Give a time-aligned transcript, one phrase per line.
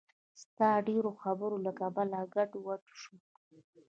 [0.41, 2.61] ستا د ډېرو خبرو له کبله کدو
[3.01, 3.17] شوم.